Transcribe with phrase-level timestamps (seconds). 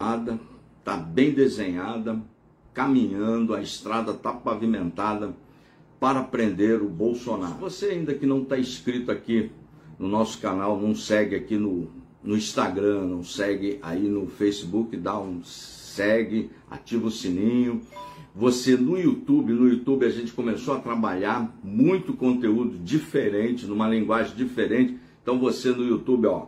[0.00, 2.18] está bem desenhada,
[2.72, 5.34] caminhando, a estrada está pavimentada
[6.00, 7.54] para prender o Bolsonaro.
[7.54, 9.50] Se você ainda que não está inscrito aqui
[9.98, 11.90] no nosso canal, não segue aqui no,
[12.24, 17.82] no Instagram, não segue aí no Facebook, dá um segue, ativa o sininho.
[18.34, 24.34] Você no YouTube, no YouTube a gente começou a trabalhar muito conteúdo diferente, numa linguagem
[24.34, 24.96] diferente.
[25.22, 26.46] Então você no YouTube, ó,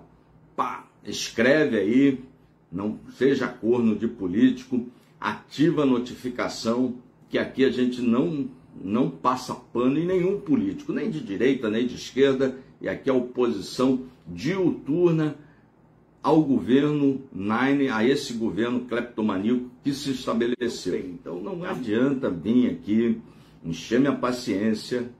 [0.56, 2.24] pá, escreve aí,
[2.72, 4.86] não seja corno de político,
[5.20, 6.96] ativa a notificação,
[7.28, 11.86] que aqui a gente não não passa pano em nenhum político, nem de direita, nem
[11.86, 15.36] de esquerda, e aqui a oposição diuturna
[16.22, 20.98] ao governo Nine, a esse governo cleptomaníaco que se estabeleceu.
[20.98, 23.20] Então não adianta vir aqui
[23.64, 25.10] encher minha paciência,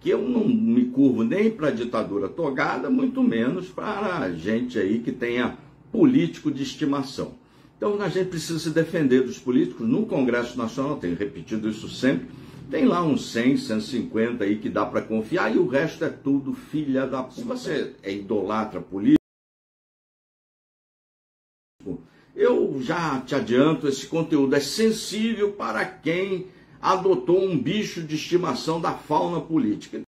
[0.00, 5.00] que eu não me curvo nem para a ditadura togada, muito menos para gente aí
[5.00, 5.56] que tenha
[5.92, 7.34] político de estimação.
[7.76, 9.86] Então a gente precisa se defender dos políticos.
[9.88, 12.28] No Congresso Nacional, tenho repetido isso sempre,
[12.70, 16.52] tem lá uns 100, 150 aí que dá para confiar e o resto é tudo
[16.52, 17.30] filha da...
[17.30, 19.18] Se você é idolatra político,
[22.34, 26.48] eu já te adianto, esse conteúdo é sensível para quem
[26.80, 30.02] adotou um bicho de estimação da fauna política.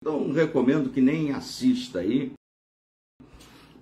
[0.00, 2.32] Então, recomendo que nem assista aí,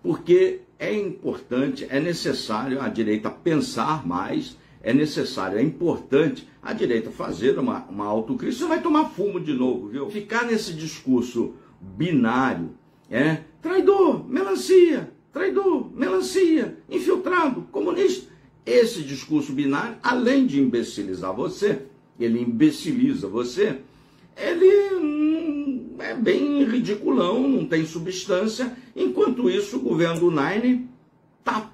[0.05, 7.11] porque é importante, é necessário a direita pensar mais, é necessário, é importante a direita
[7.11, 8.65] fazer uma, uma autocrítica.
[8.65, 10.11] Você vai tomar fumo de novo, viu?
[10.11, 12.75] Ficar nesse discurso binário,
[13.11, 18.31] é traidor, melancia, traidor, melancia, infiltrado, comunista.
[18.67, 21.81] Esse discurso binário, além de imbecilizar você,
[22.21, 23.79] ele imbeciliza você,
[24.37, 28.77] ele hum, é bem ridiculão, não tem substância.
[28.95, 30.89] Enquanto isso, o governo do Nine
[31.39, 31.71] está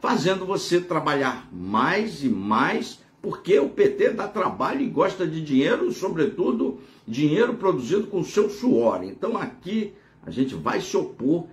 [0.00, 5.92] fazendo você trabalhar mais e mais, porque o PT dá trabalho e gosta de dinheiro,
[5.92, 9.02] sobretudo dinheiro produzido com seu suor.
[9.04, 9.92] Então aqui
[10.24, 11.46] a gente vai se opor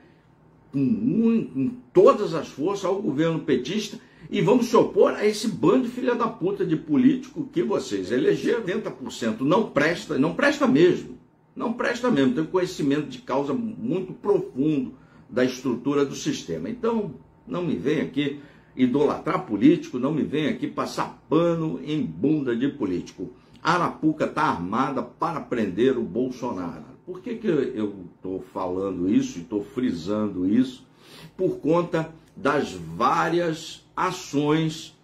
[0.72, 5.86] com, com todas as forças ao governo petista e vamos se opor a esse bando
[5.86, 8.64] de filha da puta de político que vocês elegeram.
[8.64, 11.18] 80% não presta, não presta mesmo.
[11.56, 14.94] Não presta mesmo, tem conhecimento de causa muito profundo
[15.28, 16.70] da estrutura do sistema.
[16.70, 18.40] Então, não me vem aqui
[18.76, 23.34] idolatrar político, não me vem aqui passar pano em bunda de político.
[23.62, 26.86] Arapuca está armada para prender o Bolsonaro.
[27.06, 30.88] Por que, que eu estou falando isso e estou frisando isso?
[31.36, 34.98] Por conta das várias ações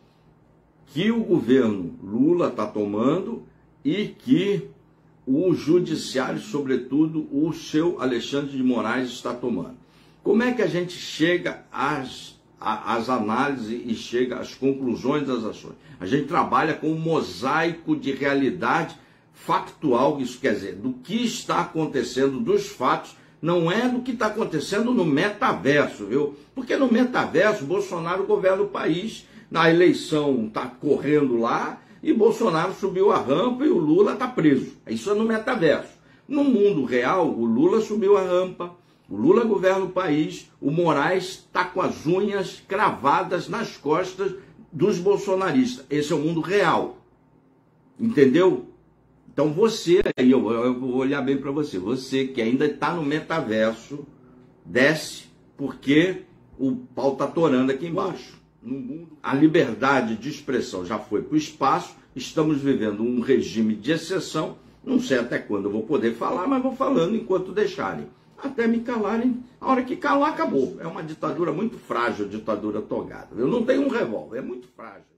[0.88, 3.44] que o governo Lula está tomando
[3.84, 4.70] e que
[5.28, 9.76] o judiciário, sobretudo o seu Alexandre de Moraes, está tomando.
[10.24, 15.76] Como é que a gente chega às, às análises e chega às conclusões das ações?
[16.00, 18.96] A gente trabalha com um mosaico de realidade
[19.34, 24.26] factual, isso quer dizer, do que está acontecendo, dos fatos, não é do que está
[24.26, 26.36] acontecendo no metaverso, viu?
[26.56, 33.12] Porque no metaverso, Bolsonaro governa o país, na eleição está correndo lá, e Bolsonaro subiu
[33.12, 34.74] a rampa e o Lula está preso.
[34.88, 35.94] Isso é no metaverso.
[36.28, 38.72] No mundo real, o Lula subiu a rampa,
[39.08, 44.34] o Lula governa o país, o Moraes está com as unhas cravadas nas costas
[44.72, 45.86] dos bolsonaristas.
[45.88, 46.98] Esse é o mundo real.
[48.00, 48.66] Entendeu?
[49.36, 53.04] Então você, aí eu, eu vou olhar bem para você, você que ainda está no
[53.04, 54.08] metaverso,
[54.64, 55.26] desce,
[55.58, 56.22] porque
[56.58, 58.42] o pau está torando aqui embaixo.
[58.64, 63.76] No mundo, a liberdade de expressão já foi para o espaço, estamos vivendo um regime
[63.76, 68.08] de exceção, não sei até quando eu vou poder falar, mas vou falando enquanto deixarem.
[68.42, 70.78] Até me calarem, a hora que calar, acabou.
[70.80, 73.36] É uma ditadura muito frágil, ditadura togada.
[73.36, 75.15] Eu não tenho um revólver, é muito frágil.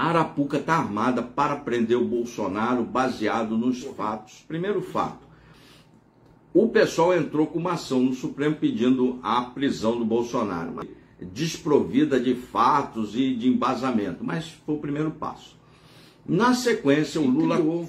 [0.00, 4.42] Arapuca está armada para prender o Bolsonaro baseado nos fatos.
[4.48, 5.28] Primeiro fato,
[6.54, 10.80] o pessoal entrou com uma ação no Supremo pedindo a prisão do Bolsonaro,
[11.20, 15.58] desprovida de fatos e de embasamento, mas foi o primeiro passo.
[16.26, 17.86] Na sequência, o Lula criou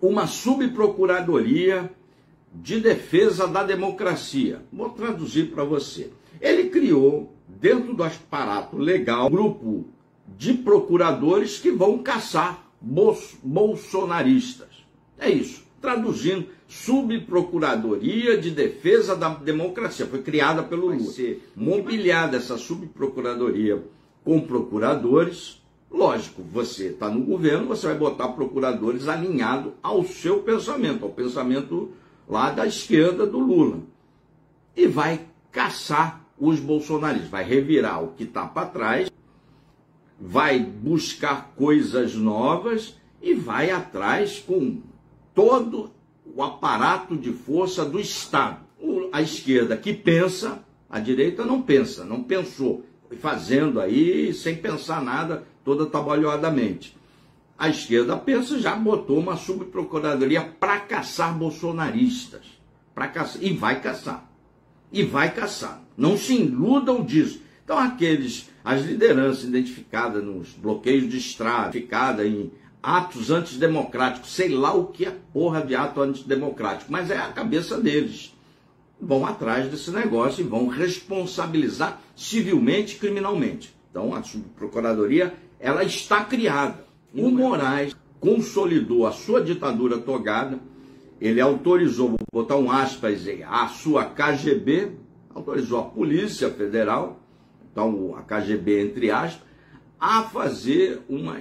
[0.00, 1.92] uma subprocuradoria
[2.54, 4.62] de defesa da democracia.
[4.72, 6.12] Vou traduzir para você.
[6.40, 9.95] Ele criou, dentro do aparato legal, um grupo
[10.36, 14.68] de procuradores que vão caçar bolsonaristas.
[15.18, 15.64] É isso.
[15.80, 20.06] Traduzindo, subprocuradoria de defesa da democracia.
[20.06, 21.12] Foi criada pelo Lula.
[21.12, 23.82] Ser mobiliada essa subprocuradoria
[24.24, 25.62] com procuradores.
[25.90, 31.92] Lógico, você está no governo, você vai botar procuradores alinhados ao seu pensamento, ao pensamento
[32.28, 33.78] lá da esquerda do Lula.
[34.76, 35.20] E vai
[35.52, 39.10] caçar os bolsonaristas, vai revirar o que está para trás,
[40.20, 44.80] vai buscar coisas novas e vai atrás com
[45.34, 45.90] todo
[46.24, 48.60] o aparato de força do Estado.
[49.12, 52.84] A esquerda que pensa, a direita não pensa, não pensou,
[53.20, 56.96] fazendo aí sem pensar nada, toda trabalhadamente.
[57.58, 62.44] A esquerda pensa, já botou uma subprocuradoria para caçar bolsonaristas.
[62.94, 64.30] Para caçar, e vai caçar.
[64.92, 65.82] E vai caçar.
[65.96, 67.40] Não se iludam disso.
[67.64, 72.50] Então, aqueles, as lideranças identificadas nos bloqueios de estrada, identificadas em
[72.82, 77.80] atos antidemocráticos, sei lá o que é porra de ato antidemocrático, mas é a cabeça
[77.80, 78.34] deles.
[79.00, 83.72] Vão atrás desse negócio e vão responsabilizar civilmente e criminalmente.
[83.88, 86.84] Então, a subprocuradoria, ela está criada.
[87.14, 90.58] O Moraes consolidou a sua ditadura togada,
[91.20, 94.90] ele autorizou, vou botar um aspas aí, a sua KGB,
[95.32, 97.20] autorizou a Polícia Federal,
[97.76, 99.44] então a KGB entre aspas,
[100.00, 101.38] a fazer uma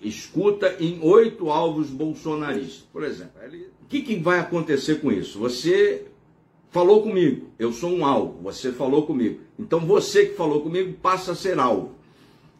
[0.00, 2.84] escuta em oito alvos bolsonaristas.
[2.92, 3.32] Por exemplo,
[3.82, 5.38] o que, que vai acontecer com isso?
[5.38, 6.06] Você
[6.70, 9.40] falou comigo, eu sou um alvo, você falou comigo.
[9.56, 11.92] Então você que falou comigo passa a ser alvo.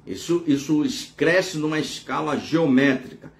[0.06, 0.84] Isso, isso
[1.16, 3.32] cresce numa escala geométrica.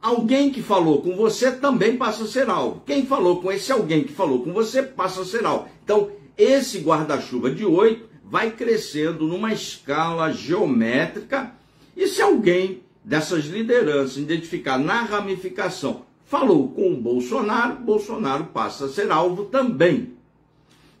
[0.00, 2.82] Alguém que falou com você também passa a ser alvo.
[2.86, 5.68] Quem falou com esse alguém que falou com você passa a ser alvo.
[5.82, 11.54] Então, esse guarda-chuva de oito vai crescendo numa escala geométrica.
[11.96, 18.88] E se alguém dessas lideranças identificar na ramificação falou com o Bolsonaro, Bolsonaro passa a
[18.88, 20.14] ser alvo também.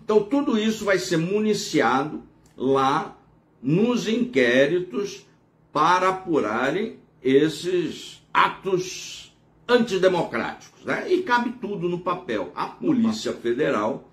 [0.04, 2.22] Então, tudo isso vai ser municiado
[2.56, 3.16] lá
[3.62, 5.26] nos inquéritos
[5.72, 9.34] para apurarem esses atos
[9.66, 10.84] antidemocráticos.
[10.84, 11.12] Né?
[11.12, 12.52] E cabe tudo no papel.
[12.54, 14.08] A Polícia Federal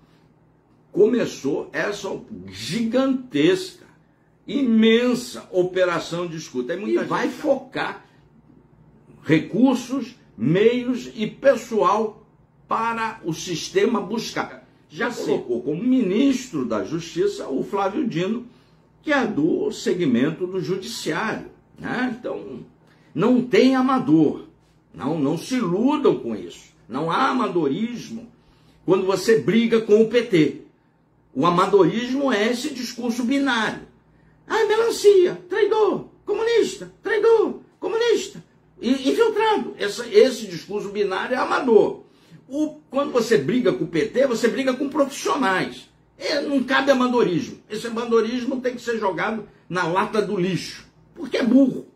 [0.92, 2.08] começou essa
[2.48, 3.86] gigantesca,
[4.46, 6.74] imensa operação de escuta.
[6.74, 8.04] E vai focar
[9.24, 12.26] recursos, meios e pessoal
[12.68, 14.68] para o sistema buscar.
[14.88, 18.46] Já colocou como ministro da Justiça o Flávio Dino,
[19.02, 21.46] que é do segmento do judiciário.
[21.78, 22.14] Né?
[22.18, 22.60] Então,
[23.14, 24.46] não tem amador.
[24.94, 26.72] Não, não se iludam com isso.
[26.86, 28.28] Não há amadorismo
[28.84, 30.61] quando você briga com o PT.
[31.34, 33.80] O amadorismo é esse discurso binário.
[34.46, 38.44] Ah, melancia, traidor, comunista, traidor, comunista,
[38.80, 39.74] infiltrado.
[39.78, 42.02] Esse, esse discurso binário é amador.
[42.48, 45.88] O, quando você briga com o PT, você briga com profissionais.
[46.18, 47.58] É, não cabe amadorismo.
[47.70, 51.86] Esse amadorismo tem que ser jogado na lata do lixo, porque é burro.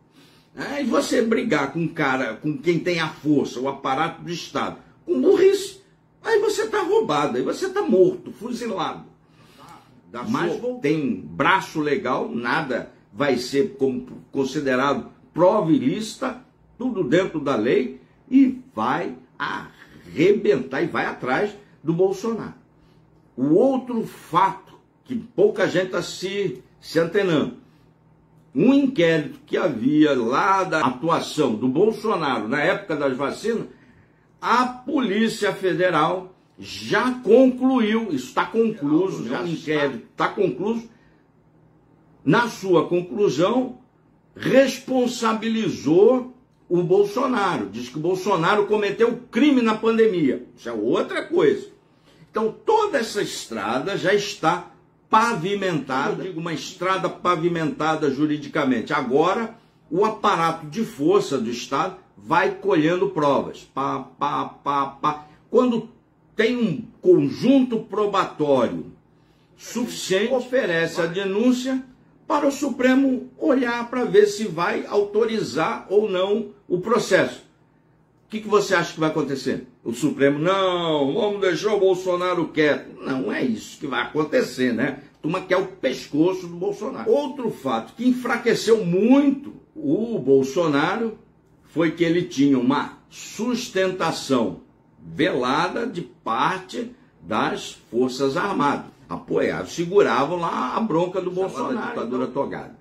[0.57, 4.31] É, e você brigar com um cara, com quem tem a força, o aparato do
[4.31, 5.83] Estado, com burrice,
[6.25, 9.16] aí você está roubado, aí você está morto, fuzilado.
[10.17, 10.79] Da Mas sua...
[10.79, 13.77] tem braço legal, nada vai ser
[14.33, 16.43] considerado prova ilícita,
[16.79, 21.55] tudo dentro da lei, e vai arrebentar e vai atrás
[21.85, 22.55] do Bolsonaro.
[23.37, 24.73] O outro fato
[25.05, 27.59] que pouca gente está se, se antenando.
[28.55, 33.67] Um inquérito que havia lá da atuação do Bolsonaro na época das vacinas,
[34.41, 40.89] a Polícia Federal já concluiu, isso está concluído, já o inquérito está concluído,
[42.25, 43.79] na sua conclusão,
[44.35, 46.35] responsabilizou
[46.69, 47.69] o Bolsonaro.
[47.71, 50.47] Diz que o Bolsonaro cometeu crime na pandemia.
[50.57, 51.69] Isso é outra coisa.
[52.31, 54.73] Então, toda essa estrada já está
[55.09, 58.93] pavimentada, digo uma estrada pavimentada juridicamente.
[58.93, 59.57] Agora,
[59.91, 63.61] o aparato de força do Estado vai colhendo provas.
[63.73, 65.27] Pá, pá, pá, pá.
[65.49, 65.89] Quando
[66.37, 68.93] tem um conjunto probatório
[69.57, 71.83] suficiente, oferece a denúncia
[72.29, 77.47] para o Supremo olhar para ver se vai autorizar ou não o processo.
[78.27, 79.67] O que, que você acha que vai acontecer?
[79.83, 83.01] O Supremo, não, vamos deixar o Bolsonaro quieto.
[83.01, 85.01] Não é isso que vai acontecer, né?
[85.23, 87.11] Turma quer o pescoço do Bolsonaro.
[87.11, 91.17] Outro fato que enfraqueceu muito o Bolsonaro
[91.65, 94.66] foi que ele tinha uma sustentação
[95.07, 98.87] velada de parte das Forças Armadas.
[99.09, 102.77] Apoiados, seguravam lá a bronca do Bolsonaro, ditadura togada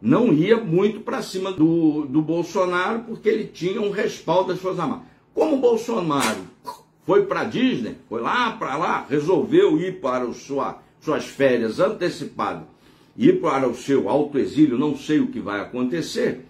[0.00, 4.80] não ia muito para cima do, do Bolsonaro, porque ele tinha um respaldo das Forças
[4.80, 5.04] Armadas.
[5.34, 6.40] Como o Bolsonaro
[7.04, 12.64] foi para Disney, foi lá para lá, resolveu ir para o sua, suas férias antecipadas,
[13.16, 16.46] ir para o seu alto exílio, não sei o que vai acontecer,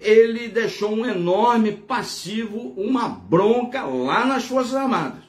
[0.00, 5.22] ele deixou um enorme passivo, uma bronca lá nas Forças Armadas.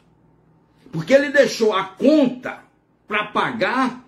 [0.91, 2.63] Porque ele deixou a conta
[3.07, 4.05] para pagar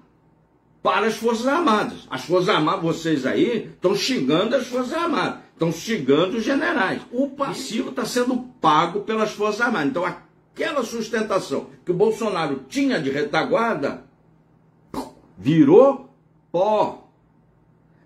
[0.82, 2.08] para as Forças Armadas.
[2.10, 7.02] As Forças Armadas, vocês aí, estão xingando as Forças Armadas, estão xingando os generais.
[7.12, 9.90] O passivo está sendo pago pelas Forças Armadas.
[9.90, 14.06] Então, aquela sustentação que o Bolsonaro tinha de retaguarda
[15.38, 16.10] virou
[16.52, 17.10] pó.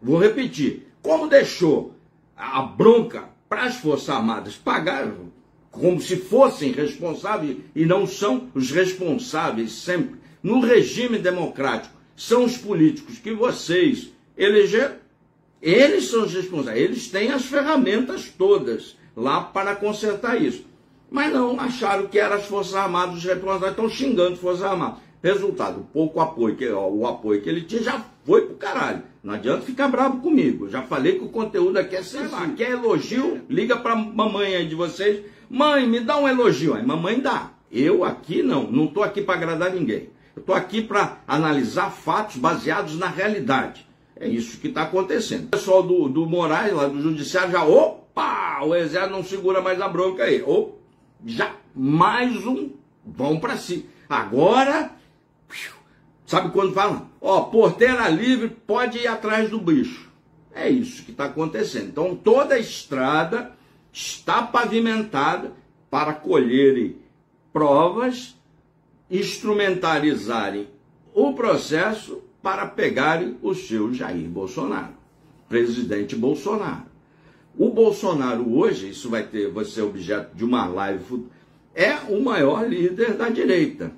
[0.01, 0.87] Vou repetir.
[1.01, 1.96] Como deixou
[2.37, 5.11] a bronca para as Forças Armadas pagar
[5.71, 10.19] como se fossem responsáveis e não são os responsáveis sempre.
[10.41, 14.95] No regime democrático, são os políticos que vocês elegeram,
[15.61, 20.65] eles são os responsáveis, eles têm as ferramentas todas lá para consertar isso.
[21.09, 24.99] Mas não, acharam que eram as Forças Armadas os responsáveis, estão xingando as Forças Armadas.
[25.21, 29.01] Resultado, pouco apoio, que, ó, o apoio que ele tinha já foi pro caralho.
[29.23, 30.69] Não adianta ficar bravo comigo.
[30.69, 32.53] Já falei que o conteúdo aqui é sensível.
[32.55, 33.41] Quer elogio?
[33.49, 35.25] Liga pra mamãe aí de vocês.
[35.49, 36.75] Mãe, me dá um elogio.
[36.75, 37.51] Aí mamãe dá.
[37.71, 38.71] Eu aqui não.
[38.71, 40.09] Não tô aqui para agradar ninguém.
[40.35, 43.87] Eu tô aqui para analisar fatos baseados na realidade.
[44.15, 45.45] É isso que está acontecendo.
[45.45, 49.81] O pessoal do, do Moraes, lá do Judiciário, já, opa, o Exército não segura mais
[49.81, 50.41] a bronca aí.
[50.41, 50.77] Opa,
[51.25, 52.71] já mais um,
[53.05, 53.87] vão para si.
[54.09, 54.91] Agora,
[56.25, 57.09] sabe quando falam?
[57.21, 60.11] Ó, porteira livre, pode ir atrás do bicho.
[60.53, 61.89] É isso que está acontecendo.
[61.89, 63.51] Então, toda a estrada
[63.91, 65.53] está pavimentada
[65.89, 66.97] para colherem
[67.53, 68.35] provas,
[69.09, 70.67] instrumentalizarem
[71.13, 74.93] o processo para pegarem o seu Jair Bolsonaro,
[75.49, 76.85] presidente Bolsonaro.
[77.57, 81.25] O Bolsonaro hoje, isso vai ter, vai ser objeto de uma live,
[81.73, 83.91] é o maior líder da direita.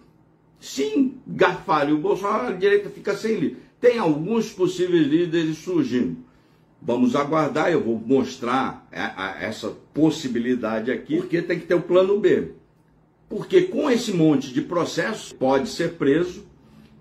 [0.60, 0.84] Se
[1.28, 3.58] engarfarem o Bolsonaro, a direita fica sem líder.
[3.80, 6.18] Tem alguns possíveis líderes surgindo.
[6.82, 12.52] Vamos aguardar, eu vou mostrar essa possibilidade aqui, porque tem que ter o plano B.
[13.28, 16.46] Porque com esse monte de processo, pode ser preso,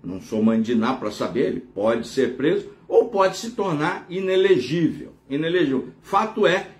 [0.03, 5.13] não sou mandiná para saber, ele pode ser preso, ou pode se tornar inelegível.
[5.29, 5.89] Inelegível.
[6.01, 6.71] Fato é,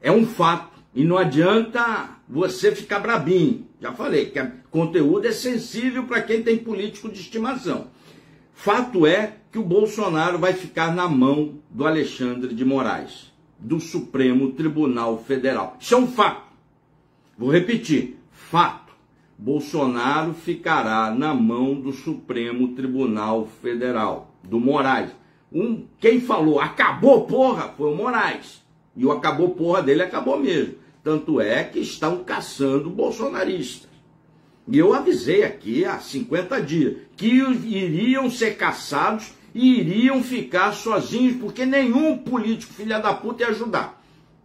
[0.00, 0.73] é um fato.
[0.94, 3.66] E não adianta você ficar brabinho.
[3.80, 7.88] Já falei que conteúdo é sensível para quem tem político de estimação.
[8.54, 14.52] Fato é que o Bolsonaro vai ficar na mão do Alexandre de Moraes, do Supremo
[14.52, 15.76] Tribunal Federal.
[15.80, 16.44] Isso é um fato.
[17.36, 18.94] Vou repetir: fato.
[19.36, 25.10] Bolsonaro ficará na mão do Supremo Tribunal Federal, do Moraes.
[25.52, 28.62] Um, quem falou acabou porra foi o Moraes.
[28.96, 30.83] E o acabou porra dele acabou mesmo.
[31.04, 33.90] Tanto é que estão caçando bolsonaristas.
[34.66, 41.36] E eu avisei aqui há 50 dias que iriam ser caçados e iriam ficar sozinhos,
[41.36, 44.02] porque nenhum político filha da puta ia ajudar.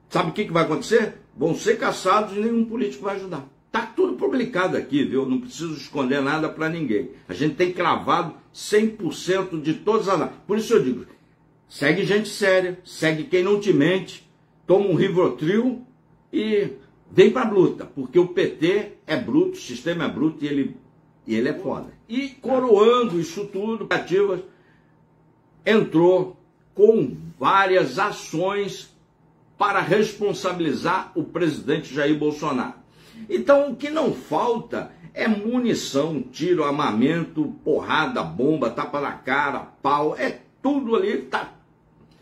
[0.09, 1.15] Sabe o que, que vai acontecer?
[1.35, 3.47] Vão ser caçados e nenhum político vai ajudar.
[3.71, 5.25] Tá tudo publicado aqui, viu?
[5.25, 7.11] Não preciso esconder nada para ninguém.
[7.29, 10.29] A gente tem cravado 100% de todas as.
[10.45, 11.05] Por isso eu digo:
[11.69, 14.29] segue gente séria, segue quem não te mente,
[14.67, 15.85] toma um Rivotril
[16.31, 16.73] e
[17.11, 20.77] vem para a luta, porque o PT é bruto, o sistema é bruto e ele,
[21.25, 21.93] e ele é foda.
[22.07, 24.41] E coroando isso tudo, ativas
[25.65, 26.37] entrou
[26.73, 28.95] com várias ações
[29.57, 32.75] para responsabilizar o presidente Jair Bolsonaro.
[33.29, 40.15] Então o que não falta é munição, tiro, armamento, porrada, bomba, tapa na cara, pau,
[40.17, 41.53] é tudo ali, tá.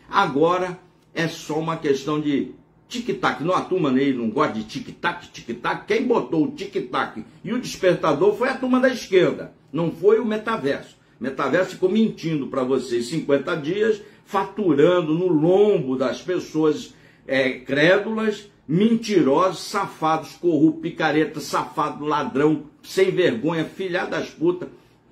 [0.08, 0.78] Agora
[1.14, 2.54] é só uma questão de
[2.88, 3.42] tic-tac.
[3.44, 5.86] Não, a turma nele não gosta de tic-tac, tic-tac.
[5.86, 10.24] Quem botou o tic-tac e o despertador foi a turma da esquerda, não foi o
[10.24, 10.96] metaverso.
[11.20, 16.94] O metaverso ficou mentindo para vocês 50 dias, faturando no lombo das pessoas
[17.26, 24.68] é, crédulas, mentirosos, safados, corruptos, picareta, safado, ladrão, sem vergonha, filha das putas,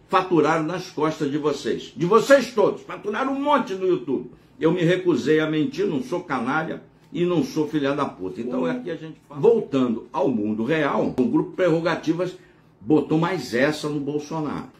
[0.08, 1.92] faturaram nas costas de vocês.
[1.96, 4.30] De vocês todos, faturaram um monte no YouTube.
[4.60, 8.40] Eu me recusei a mentir, não sou canalha, e não sou filha da puta.
[8.40, 9.40] Então é aqui a gente fala.
[9.40, 12.36] Voltando ao mundo real, o grupo Prerrogativas
[12.80, 14.70] botou mais essa no Bolsonaro.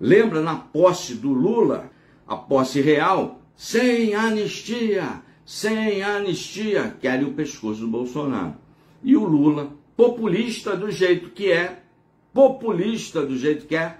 [0.00, 1.90] Lembra na posse do Lula,
[2.26, 8.54] a posse real, sem anistia, sem anistia, querem o pescoço do Bolsonaro.
[9.02, 11.82] E o Lula, populista do jeito que é,
[12.32, 13.98] populista do jeito que é,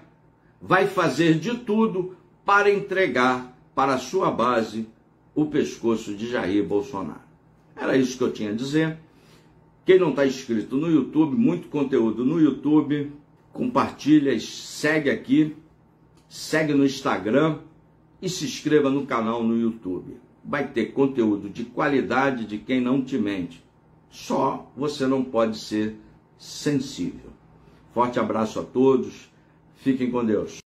[0.61, 4.87] vai fazer de tudo para entregar para a sua base
[5.33, 7.24] o pescoço de Jair Bolsonaro.
[7.75, 8.97] Era isso que eu tinha a dizer.
[9.85, 13.11] Quem não está inscrito no YouTube, muito conteúdo no YouTube,
[13.53, 15.55] compartilha, segue aqui,
[16.27, 17.59] segue no Instagram
[18.21, 20.17] e se inscreva no canal no YouTube.
[20.43, 23.63] Vai ter conteúdo de qualidade de quem não te mente.
[24.09, 25.95] Só você não pode ser
[26.37, 27.31] sensível.
[27.93, 29.29] Forte abraço a todos.
[29.75, 30.64] Fiquem com Deus.